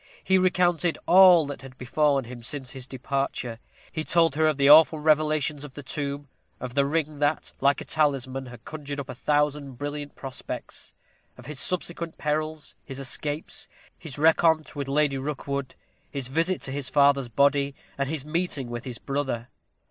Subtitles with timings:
[0.23, 3.59] He recounted all that had befallen him since his departure.
[3.91, 6.27] He told her of the awful revelations of the tomb;
[6.59, 10.95] of the ring that, like a talisman, had conjured up a thousand brilliant prospects;
[11.37, 15.75] of his subsequent perils; his escapes; his rencontre with Lady Rookwood;
[16.09, 19.49] his visit to his father's body; and his meeting with his brother.